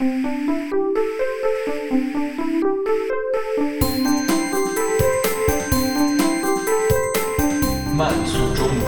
[0.00, 0.06] 慢
[8.24, 8.86] 速中文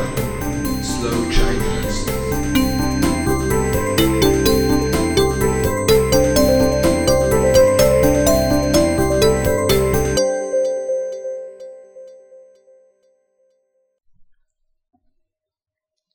[0.81, 2.07] ，Slow Chinese。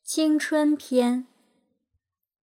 [0.06, 1.28] 青春篇，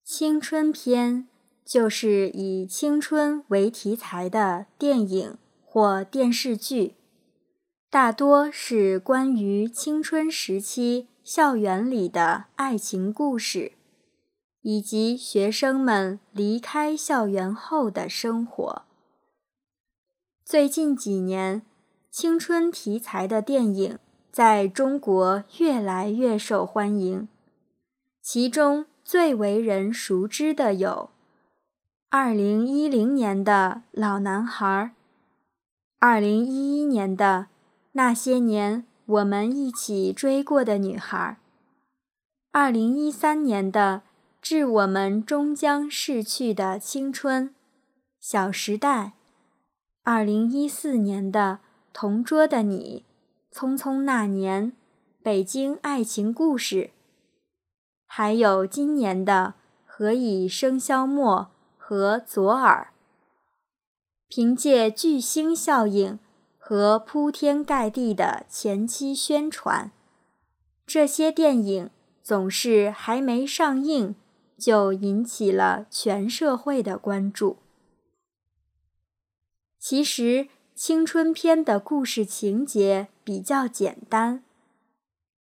[0.04, 1.28] 青春篇
[1.70, 6.96] 就是以青春为题材的电影或电视剧，
[7.92, 13.74] 大多是关于青春时期校园里的爱情故事，
[14.64, 18.82] 以及学生们离开校园后的生活。
[20.44, 21.62] 最近几年，
[22.10, 24.00] 青春题材的电影
[24.32, 27.28] 在中国越来越受欢迎。
[28.24, 31.12] 其中最为人熟知的有
[32.12, 34.66] 2010年的《老男孩》
[36.00, 37.50] ，2011年的
[37.92, 41.38] 《那些年我们一起追过的女孩》
[42.74, 44.02] ，2013年的
[44.42, 47.46] 《致我们终将逝去的青春》，
[48.20, 49.14] 《小时代》
[50.12, 51.60] ，2014年的
[51.94, 53.06] 《同桌的你》，
[53.60, 54.64] 《匆匆那年》，
[55.22, 56.76] 《北京爱情故事》。
[58.08, 59.54] 还有今年的
[59.86, 61.52] 《何以笙箫默》
[61.90, 62.94] 和《左耳》，
[64.28, 66.20] 凭借巨星效应
[66.60, 69.92] 和铺天盖地的前期宣传，
[70.86, 71.90] 这些电影
[72.22, 74.14] 总是还没上映
[74.56, 77.58] 就引起了全社会的关注。
[79.80, 84.44] 其实，青春片的故事情节比较简单，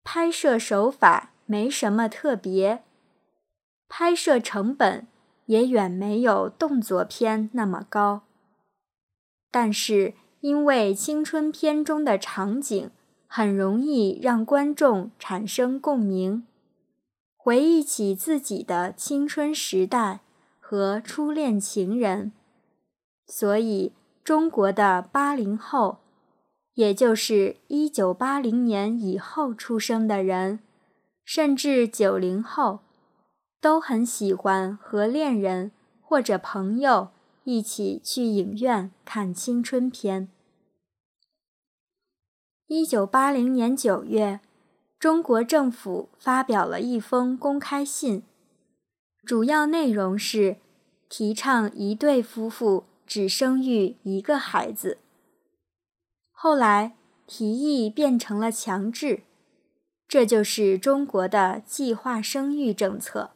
[0.02, 1.34] 拍摄手法。
[1.46, 2.84] 没什么特别，
[3.90, 5.08] 拍摄成本
[5.48, 8.22] 也远没有动作片那么高。
[9.52, 12.92] 但是因为青春片中的场景
[13.26, 16.46] 很容易让观众产生共鸣，
[17.36, 20.22] 回忆起自己的青春时代
[20.60, 22.32] 和初恋情人，
[23.26, 23.94] 所以
[24.24, 25.98] 中国的八零后，
[26.76, 30.60] 也就是一九八零年以后出生的人。
[31.26, 32.80] 甚至九零后，
[33.60, 37.10] 都很喜欢和恋人或者朋友
[37.44, 40.30] 一起去影院看青春片。
[42.68, 44.42] 一九八零年九月，
[45.00, 48.24] 中国政府发表了一封公开信，
[49.24, 50.58] 主要内容是
[51.08, 54.98] 提倡一对夫妇只生育一个孩子。
[56.32, 59.24] 后来提议变成了强制。
[60.08, 63.32] 这就是中国的计划生育政策。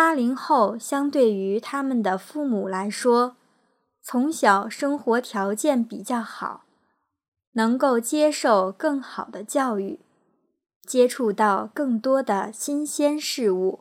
[0.00, 3.34] 八零后相对于他们的父母来说，
[4.00, 6.62] 从小生活条件比较好，
[7.54, 9.98] 能够接受更好的教育，
[10.86, 13.80] 接触到更多的新鲜事物，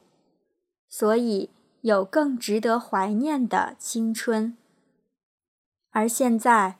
[0.90, 1.52] 所以
[1.82, 4.58] 有更值得怀念的青春。
[5.92, 6.80] 而现在，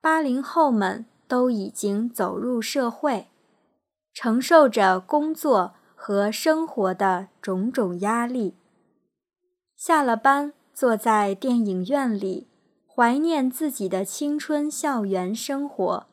[0.00, 3.26] 八零后们都已经走入社会。
[4.14, 8.54] 承受着工作和生活的种种压力，
[9.78, 12.48] 下了班坐在电影院里，
[12.86, 16.06] 怀念自己的青春校园生活，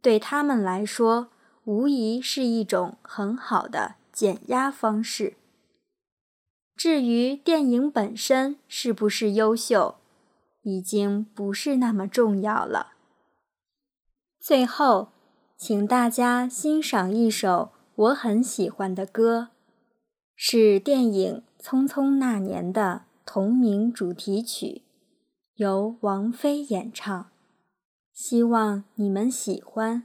[0.00, 1.28] 对他们来说
[1.64, 5.36] 无疑是一种很好的减压方式。
[6.74, 9.96] 至于电影本身是不是优秀，
[10.62, 12.94] 已经不是那么重要了。
[14.40, 15.10] 最后。
[15.58, 19.48] 请大家欣赏一首我很喜欢的歌，
[20.34, 24.82] 是电影《匆匆那年》的同名主题曲，
[25.56, 27.26] 由王菲演唱，
[28.12, 30.04] 希望你们喜欢。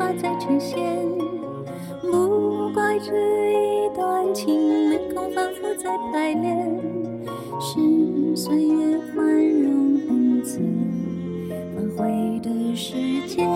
[0.00, 0.78] 能羽化再成仙。
[2.00, 3.12] 不怪这
[3.52, 6.80] 一段情，没空反复再排练，
[7.60, 7.78] 是
[8.34, 9.26] 岁月宽
[9.60, 10.58] 容恩赐
[11.76, 13.46] 挽回的时间。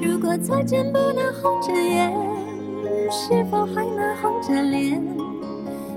[0.00, 2.12] 如果再见不能红着眼，
[3.10, 5.02] 是否还能红着脸？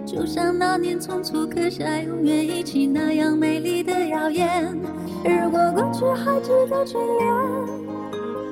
[0.05, 4.75] 就像那年匆促刻下永远一起那样美丽的谣言。
[5.23, 7.21] 如果过去还值得眷恋，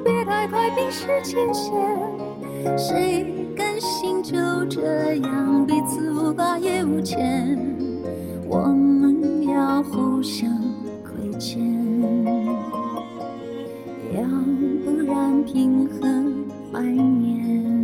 [0.04, 1.74] 别太快冰释前嫌。
[2.78, 3.26] 谁
[3.56, 7.58] 甘心就这样彼此无挂也无牵？
[8.48, 10.50] 我们要互相
[11.04, 11.62] 亏欠，
[14.14, 14.22] 要
[14.86, 16.08] 不然凭何
[16.72, 17.81] 怀念？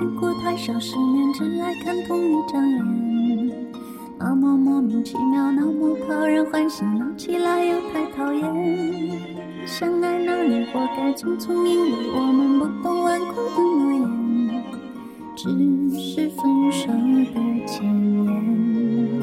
[0.00, 3.70] 见过太少世面，只爱看同一张脸。
[4.18, 9.20] 那么莫名其妙，那么讨人欢喜，闹起来又太讨厌。
[9.66, 14.64] 相爱那年，活该匆匆，因为我们不懂顽固的诺言，
[15.36, 15.50] 只
[16.00, 17.84] 是分手的前
[18.24, 19.20] 言。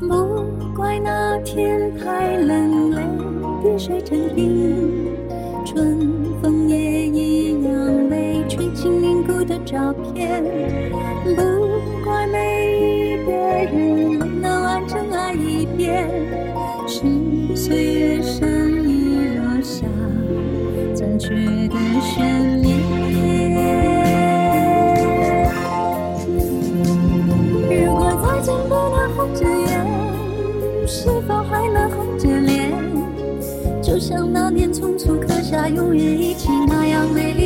[0.00, 2.96] 不怪那天太冷，泪
[3.62, 5.14] 滴水成冰，
[5.64, 5.96] 春
[6.42, 6.55] 风
[9.46, 10.42] 的照片。
[11.24, 11.36] 不
[12.04, 16.08] 怪每一个人都能完整爱一遍，
[16.86, 17.02] 是
[17.54, 19.86] 岁月善意落下
[20.94, 21.34] 残缺
[21.68, 22.76] 的悬念。
[27.68, 29.68] 如果再见不能红着眼，
[30.86, 32.72] 是否还能红着脸？
[33.82, 37.45] 就像那年匆促刻下永远一起那样美丽。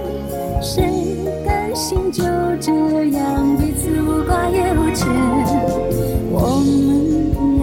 [0.61, 0.83] 谁
[1.43, 2.23] 甘心就
[2.59, 2.71] 这
[3.05, 5.07] 样彼此无挂也无牵？
[6.33, 7.60] 我们不，